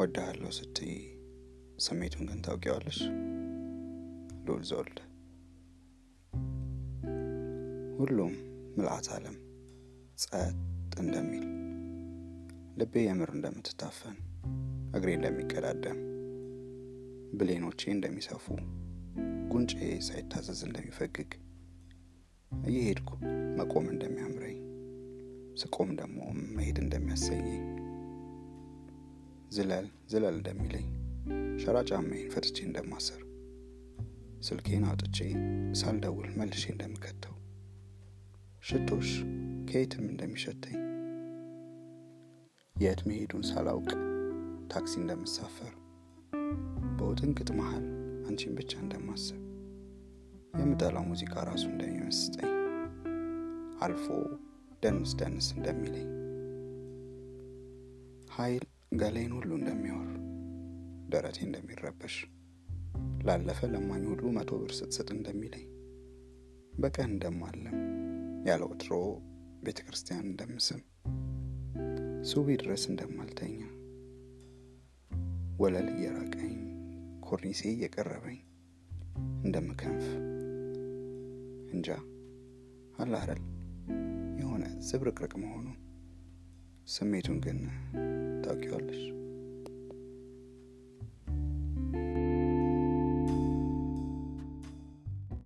ወድሃለሁ 0.00 0.50
ስትይ 0.50 0.92
ስሜቱን 1.78 2.26
ግን 2.26 2.38
ታውቂዋለሽ? 2.40 2.98
ልዑል 4.46 4.62
ዘወልደ። 4.62 4.98
ሁሉም 7.98 8.32
ምልአት 8.76 9.06
ዓለም 9.08 9.36
ጸጥ 10.18 10.54
እንደሚል 11.00 11.44
ልቤ 12.78 13.02
የምር 13.06 13.32
እንደምትታፈን 13.34 14.16
እግሬ 14.94 15.10
እንደሚቀዳደም 15.18 16.00
ብሌኖቼ 17.32 17.90
እንደሚሰፉ 17.92 18.46
ጉንጬ 19.52 19.74
ሳይታዘዝ 20.00 20.62
እንደሚፈግግ 20.68 21.30
እየሄድኩ 22.66 23.10
መቆም 23.58 23.88
እንደሚያምረኝ 23.90 24.58
ስቆም 25.56 25.92
ደግሞ 25.96 26.18
መሄድ 26.56 26.78
እንደሚያሰኘኝ 26.78 27.62
ዝለል 29.50 29.86
ዝለል 30.12 30.36
እንደሚለኝ 30.38 30.86
ሸራ 31.62 31.76
ጫማዬን 31.88 32.30
ፈትቼ 32.34 32.56
እንደማሰር 32.66 33.22
ስልኬን 34.46 34.84
አውጥቼ 34.90 35.18
ሳልደውል 35.80 36.28
መልሼ 36.38 36.64
እንደምከተው 36.74 37.34
ሽቶሽ 38.68 39.10
ከየትም 39.68 40.06
እንደሚሸተኝ 40.12 40.78
የት 42.76 43.00
መሄዱን 43.08 43.44
ሳላውቅ 43.50 43.90
ታክሲ 44.72 44.94
እንደምሳፈር 45.02 45.74
በውጥንቅጥ 46.98 47.48
መሃል 47.60 47.84
አንቺን 48.28 48.56
ብቻ 48.58 48.72
እንደማሰብ 48.84 49.40
የምጠላው 50.60 51.04
ሙዚቃ 51.10 51.34
ራሱ 51.48 51.64
እንደሚመስጠኝ 51.72 52.50
አልፎ 53.84 54.06
ደንስ 54.82 55.10
ደንስ 55.20 55.46
እንደሚለኝ 55.56 56.08
ኃይል 58.36 58.64
ገላዬን 58.92 59.32
ሁሉ 59.36 59.50
እንደሚወር 59.58 60.08
ደረቴ 61.08 61.38
እንደሚረበሽ 61.46 62.14
ላለፈ 63.26 63.68
ለማኝ 63.72 64.02
ሁሉ 64.10 64.22
መቶ 64.36 64.50
ብር 64.62 64.72
ስጥ 64.78 64.93
ስጥ 64.93 65.08
እንደሚለኝ 65.16 65.66
በቀን 66.74 67.10
እንደማለም 67.10 67.76
ያለ 68.48 68.62
ወትሮ 68.70 68.92
ቤተ 69.64 69.78
ክርስቲያን 69.86 70.24
እንደምስም 70.24 70.80
ሱቢ 72.30 72.56
ድረስ 72.62 72.84
እንደማልተኛ 72.90 73.60
ወለል 75.58 75.88
እየራቀኝ 75.94 76.56
ኮርኒሴ 77.20 77.62
እየቀረበኝ 77.74 78.38
እንደምከንፍ 79.44 80.06
እንጃ 81.74 81.88
አላረል 82.98 83.44
የሆነ 84.42 84.64
ዝብርቅርቅ 84.88 85.32
መሆኑ 86.80 86.88
ስሜቱን 86.88 87.40
ግን 87.40 87.58
ታውቂዋለሽ 88.44 89.02